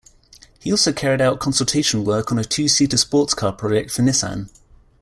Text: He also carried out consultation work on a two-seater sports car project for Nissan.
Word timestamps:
He 0.57 0.71
also 0.71 0.93
carried 0.93 1.21
out 1.21 1.39
consultation 1.39 2.03
work 2.03 2.31
on 2.31 2.39
a 2.39 2.43
two-seater 2.43 2.97
sports 2.97 3.35
car 3.35 3.51
project 3.53 3.91
for 3.91 4.01
Nissan. 4.01 4.49